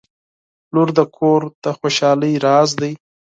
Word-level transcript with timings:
•لور 0.73 0.89
د 0.97 0.99
کور 1.17 1.41
د 1.63 1.65
خوشحالۍ 1.77 2.33
راز 2.45 2.69
دی. 2.81 2.91